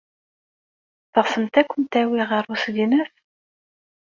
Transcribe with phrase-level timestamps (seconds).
[1.13, 3.11] Teɣsemt ad kent-awiɣ ɣer usegnaf?